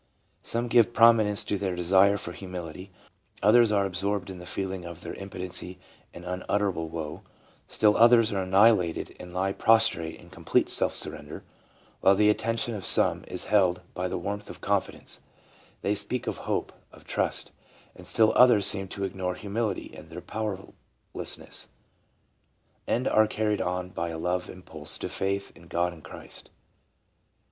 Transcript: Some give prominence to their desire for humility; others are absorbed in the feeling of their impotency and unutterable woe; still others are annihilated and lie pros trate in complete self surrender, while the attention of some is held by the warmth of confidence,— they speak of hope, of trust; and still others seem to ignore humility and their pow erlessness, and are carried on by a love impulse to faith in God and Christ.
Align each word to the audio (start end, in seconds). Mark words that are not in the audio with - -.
Some 0.41 0.67
give 0.67 0.93
prominence 0.93 1.43
to 1.43 1.59
their 1.59 1.75
desire 1.75 2.17
for 2.17 2.31
humility; 2.31 2.91
others 3.43 3.71
are 3.71 3.85
absorbed 3.85 4.31
in 4.31 4.39
the 4.39 4.47
feeling 4.47 4.83
of 4.83 5.01
their 5.01 5.13
impotency 5.13 5.77
and 6.11 6.25
unutterable 6.25 6.89
woe; 6.89 7.21
still 7.67 7.95
others 7.95 8.31
are 8.31 8.41
annihilated 8.41 9.15
and 9.19 9.31
lie 9.31 9.51
pros 9.51 9.87
trate 9.89 10.17
in 10.19 10.31
complete 10.31 10.69
self 10.69 10.95
surrender, 10.95 11.43
while 11.99 12.15
the 12.15 12.31
attention 12.31 12.73
of 12.73 12.83
some 12.83 13.23
is 13.27 13.45
held 13.53 13.83
by 13.93 14.07
the 14.07 14.17
warmth 14.17 14.49
of 14.49 14.59
confidence,— 14.59 15.19
they 15.83 15.93
speak 15.93 16.25
of 16.25 16.37
hope, 16.49 16.73
of 16.91 17.03
trust; 17.03 17.51
and 17.95 18.07
still 18.07 18.33
others 18.35 18.65
seem 18.65 18.87
to 18.87 19.03
ignore 19.03 19.35
humility 19.35 19.93
and 19.93 20.09
their 20.09 20.19
pow 20.19 20.57
erlessness, 21.13 21.67
and 22.87 23.07
are 23.07 23.27
carried 23.27 23.61
on 23.61 23.89
by 23.89 24.09
a 24.09 24.17
love 24.17 24.49
impulse 24.49 24.97
to 24.97 25.07
faith 25.07 25.51
in 25.55 25.67
God 25.67 25.93
and 25.93 26.03
Christ. 26.03 26.49